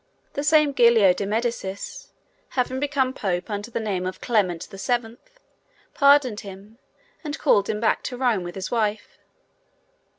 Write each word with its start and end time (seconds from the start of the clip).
The 0.33 0.43
same 0.43 0.73
Giulio 0.73 1.13
de 1.13 1.27
Medicis, 1.27 2.07
having 2.57 2.79
become 2.79 3.13
pope 3.13 3.51
under 3.51 3.69
the 3.69 3.79
name 3.79 4.07
of 4.07 4.19
Clement 4.19 4.67
VII, 4.71 5.17
pardoned 5.93 6.39
him 6.39 6.79
and 7.23 7.37
called 7.37 7.69
him 7.69 7.79
back 7.79 8.01
to 8.05 8.17
Rome 8.17 8.41
with 8.41 8.55
his 8.55 8.71
wife. 8.71 9.19